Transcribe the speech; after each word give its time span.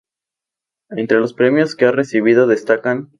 Entre 0.89 1.19
los 1.19 1.33
premios 1.35 1.75
que 1.75 1.85
ha 1.85 1.91
recibido 1.91 2.47
destacan 2.47 3.09